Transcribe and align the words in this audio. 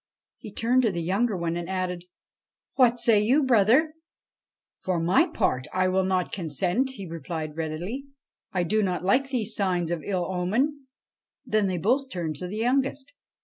He 0.39 0.51
turned 0.51 0.81
to 0.81 0.91
the 0.91 0.99
younger 1.03 1.37
one 1.37 1.55
and 1.55 1.69
added,' 1.69 2.05
What 2.73 2.99
say 2.99 3.21
you, 3.21 3.43
brother?'' 3.43 3.93
For 4.83 4.99
my 4.99 5.27
part, 5.27 5.67
I 5.73 5.89
will 5.89 6.03
not 6.05 6.31
consent/ 6.31 6.89
replied 7.07 7.51
he 7.51 7.55
readily.' 7.55 8.05
I 8.51 8.63
like 8.63 8.71
not 9.25 9.29
these 9.29 9.53
signs 9.53 9.91
of 9.91 10.01
ill 10.03 10.25
omen.' 10.25 10.87
Then 11.45 11.67
they 11.67 11.77
both 11.77 12.09
turned 12.09 12.37
to 12.37 12.47
the 12.47 12.57
youngest. 12.57 13.11